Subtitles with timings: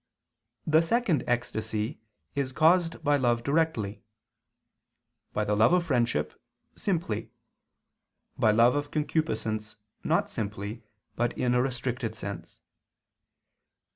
[0.65, 1.99] The second ecstasy
[2.33, 4.01] is caused by love directly;
[5.31, 6.33] by love of friendship,
[6.75, 7.29] simply;
[8.35, 10.81] by love of concupiscence not simply
[11.15, 12.61] but in a restricted sense.